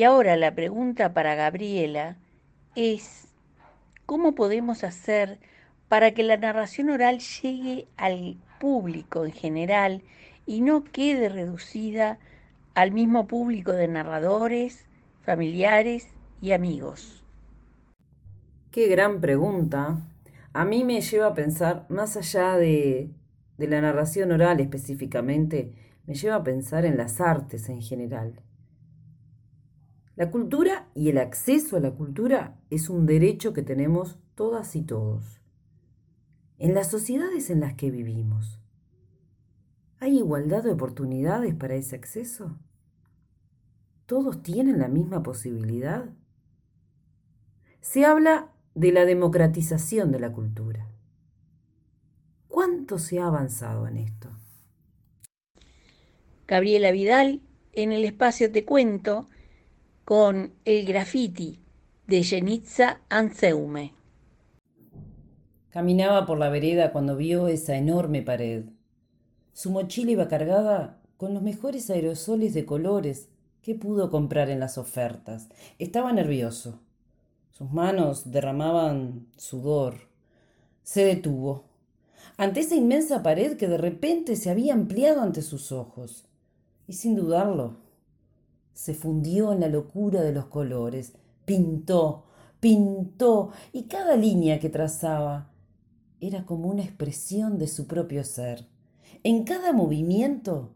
Y 0.03 0.05
ahora 0.05 0.35
la 0.37 0.53
pregunta 0.53 1.15
para 1.15 1.37
Gabriela 1.37 2.17
es, 2.75 3.29
¿cómo 4.05 4.35
podemos 4.35 4.83
hacer 4.83 5.39
para 5.87 6.11
que 6.11 6.25
la 6.25 6.37
narración 6.37 6.91
oral 6.91 7.21
llegue 7.21 7.87
al 7.97 8.37
público 8.59 9.25
en 9.25 9.31
general 9.31 10.03
y 10.45 10.61
no 10.61 10.83
quede 10.83 11.29
reducida 11.29 12.19
al 12.75 12.91
mismo 12.91 13.29
público 13.29 13.71
de 13.71 13.87
narradores, 13.87 14.87
familiares 15.21 16.09
y 16.41 16.51
amigos? 16.51 17.23
Qué 18.73 18.89
gran 18.89 19.21
pregunta. 19.21 20.01
A 20.53 20.65
mí 20.65 20.83
me 20.83 21.01
lleva 21.01 21.29
a 21.29 21.35
pensar, 21.35 21.87
más 21.89 22.17
allá 22.17 22.57
de, 22.57 23.09
de 23.57 23.69
la 23.69 23.81
narración 23.81 24.33
oral 24.33 24.59
específicamente, 24.59 25.71
me 26.09 26.17
lleva 26.17 26.35
a 26.35 26.43
pensar 26.43 26.87
en 26.87 26.97
las 26.97 27.21
artes 27.21 27.69
en 27.69 27.81
general. 27.81 28.43
La 30.15 30.31
cultura 30.31 30.91
y 30.95 31.09
el 31.09 31.17
acceso 31.17 31.77
a 31.77 31.81
la 31.81 31.93
cultura 31.93 32.61
es 32.69 32.91
un 32.91 33.07
derecho 33.07 33.55
que 33.55 33.63
tenemos 33.63 34.19
todas 34.35 34.77
y 34.77 34.83
todos. 34.83 35.41
En 36.59 36.75
las 36.75 36.91
sociedades 36.91 37.49
en 37.49 37.61
las 37.61 37.75
que 37.75 37.91
vivimos, 37.91 38.61
¿hay 40.01 40.19
igualdad 40.19 40.63
de 40.63 40.73
oportunidades 40.73 41.55
para 41.55 41.77
ese 41.77 41.97
acceso? 41.97 42.59
¿Todos 44.05 44.43
tienen 44.43 44.79
la 44.79 44.89
misma 44.89 45.23
posibilidad? 45.23 46.11
Se 47.81 48.05
habla 48.05 48.53
de 48.75 48.93
la 48.93 49.07
democratización 49.07 50.13
de 50.13 50.21
la 50.21 50.33
cultura. 50.33 50.89
¿Cuánto 52.49 52.99
se 52.99 53.19
ha 53.19 53.27
avanzado 53.27 53.87
en 53.89 53.97
esto? 53.97 54.29
Gabriela 56.47 56.91
Vidal, 56.91 57.41
en 57.73 57.93
el 57.93 58.05
espacio 58.05 58.53
Te 58.53 58.67
Cuento, 58.67 59.31
con 60.05 60.53
el 60.65 60.85
graffiti 60.85 61.61
de 62.07 62.23
Jenitza 62.23 63.01
Anseume. 63.09 63.95
Caminaba 65.71 66.27
por 66.27 66.39
la 66.39 66.49
vereda 66.49 66.93
cuando 66.93 67.17
vio 67.17 67.49
esa 67.49 67.77
enorme 67.77 68.23
pared. 68.23 68.65
Su 69.53 69.71
mochila 69.71 70.11
iba 70.11 70.29
cargada 70.29 71.01
con 71.17 71.35
los 71.35 71.43
mejores 71.43 71.89
aerosoles 71.89 72.53
de 72.53 72.67
colores 72.67 73.29
que 73.63 73.75
pudo 73.75 74.11
comprar 74.11 74.51
en 74.51 74.61
las 74.61 74.77
ofertas. 74.77 75.49
Estaba 75.79 76.13
nervioso. 76.13 76.81
Sus 77.53 77.71
manos 77.71 78.31
derramaban 78.33 79.29
sudor. 79.37 79.95
Se 80.83 81.05
detuvo 81.05 81.73
ante 82.37 82.61
esa 82.61 82.75
inmensa 82.75 83.23
pared 83.23 83.57
que 83.57 83.69
de 83.69 83.79
repente 83.79 84.37
se 84.37 84.51
había 84.51 84.73
ampliado 84.73 85.23
ante 85.23 85.43
sus 85.43 85.71
ojos. 85.71 86.25
Y 86.87 86.95
sin 86.95 87.15
dudarlo, 87.15 87.77
se 88.73 88.95
fundió 88.95 89.53
en 89.53 89.61
la 89.61 89.69
locura 89.69 90.23
de 90.23 90.33
los 90.33 90.47
colores. 90.47 91.13
Pintó, 91.45 92.25
pintó, 92.61 93.51
y 93.73 93.85
cada 93.85 94.17
línea 94.17 94.61
que 94.61 94.71
trazaba 94.71 95.51
era 96.21 96.47
como 96.47 96.69
una 96.69 96.83
expresión 96.83 97.59
de 97.59 97.67
su 97.67 97.87
propio 97.87 98.25
ser. 98.25 98.69
En 99.25 99.45
cada 99.45 99.73
movimiento, 99.73 100.75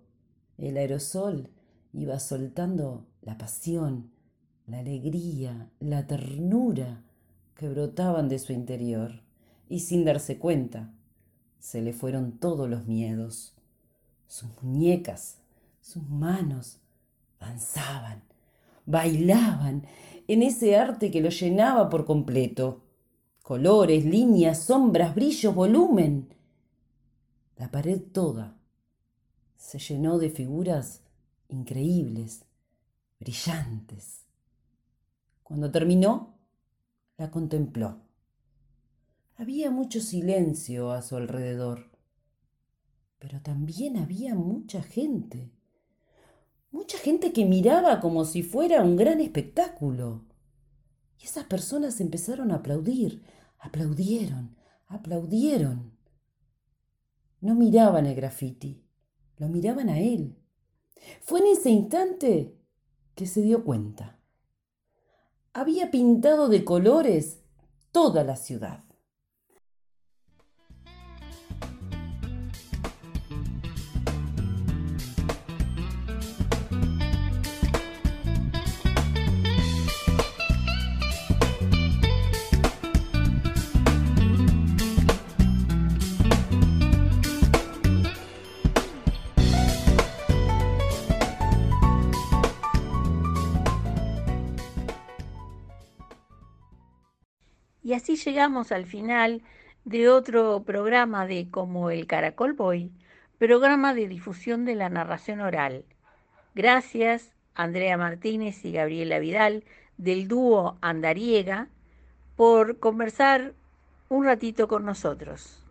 el 0.58 0.76
aerosol 0.76 1.50
iba 1.92 2.18
soltando 2.18 3.06
la 3.22 3.38
pasión, 3.38 4.10
la 4.66 4.80
alegría, 4.80 5.70
la 5.80 6.06
ternura 6.06 7.02
que 7.54 7.68
brotaban 7.68 8.28
de 8.28 8.38
su 8.38 8.52
interior, 8.52 9.22
y 9.68 9.80
sin 9.80 10.04
darse 10.04 10.38
cuenta, 10.38 10.92
se 11.58 11.82
le 11.82 11.92
fueron 11.92 12.38
todos 12.38 12.68
los 12.68 12.86
miedos. 12.86 13.54
Sus 14.26 14.50
muñecas, 14.62 15.38
sus 15.80 16.08
manos, 16.08 16.80
danzaban, 17.40 18.22
bailaban 18.84 19.86
en 20.28 20.42
ese 20.42 20.76
arte 20.76 21.10
que 21.10 21.20
lo 21.20 21.30
llenaba 21.30 21.88
por 21.88 22.04
completo. 22.04 22.82
Colores, 23.42 24.04
líneas, 24.04 24.64
sombras, 24.64 25.14
brillos, 25.14 25.54
volumen. 25.54 26.34
La 27.56 27.70
pared 27.70 28.00
toda 28.12 28.56
se 29.56 29.78
llenó 29.78 30.18
de 30.18 30.30
figuras 30.30 31.02
increíbles, 31.48 32.44
brillantes. 33.18 34.26
Cuando 35.42 35.70
terminó, 35.70 36.38
la 37.16 37.30
contempló. 37.30 38.00
Había 39.36 39.70
mucho 39.70 40.00
silencio 40.00 40.90
a 40.92 41.02
su 41.02 41.16
alrededor, 41.16 41.90
pero 43.18 43.40
también 43.42 43.96
había 43.96 44.34
mucha 44.34 44.82
gente. 44.82 45.55
Mucha 46.70 46.98
gente 46.98 47.32
que 47.32 47.44
miraba 47.44 48.00
como 48.00 48.24
si 48.24 48.42
fuera 48.42 48.82
un 48.82 48.96
gran 48.96 49.20
espectáculo. 49.20 50.24
Y 51.18 51.24
esas 51.24 51.44
personas 51.44 52.00
empezaron 52.00 52.50
a 52.50 52.56
aplaudir, 52.56 53.22
aplaudieron, 53.58 54.56
aplaudieron. 54.86 55.96
No 57.40 57.54
miraban 57.54 58.06
el 58.06 58.14
graffiti, 58.14 58.84
lo 59.36 59.48
miraban 59.48 59.88
a 59.88 60.00
él. 60.00 60.36
Fue 61.22 61.40
en 61.40 61.46
ese 61.46 61.70
instante 61.70 62.58
que 63.14 63.26
se 63.26 63.42
dio 63.42 63.64
cuenta. 63.64 64.18
Había 65.52 65.90
pintado 65.90 66.48
de 66.48 66.64
colores 66.64 67.42
toda 67.92 68.24
la 68.24 68.36
ciudad. 68.36 68.85
Así 97.96 98.16
llegamos 98.16 98.72
al 98.72 98.86
final 98.86 99.42
de 99.84 100.08
otro 100.08 100.62
programa 100.64 101.26
de 101.26 101.48
Como 101.50 101.90
el 101.90 102.06
Caracol 102.06 102.52
Boy, 102.52 102.92
programa 103.38 103.94
de 103.94 104.06
difusión 104.06 104.64
de 104.64 104.74
la 104.74 104.88
narración 104.88 105.40
oral. 105.40 105.84
Gracias, 106.54 107.32
Andrea 107.54 107.96
Martínez 107.96 108.64
y 108.64 108.72
Gabriela 108.72 109.18
Vidal, 109.18 109.64
del 109.96 110.28
dúo 110.28 110.76
Andariega, 110.80 111.68
por 112.36 112.78
conversar 112.78 113.54
un 114.08 114.24
ratito 114.24 114.68
con 114.68 114.84
nosotros. 114.84 115.65